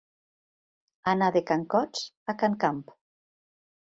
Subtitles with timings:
[1.13, 2.85] Anar de can Cots a can Camp.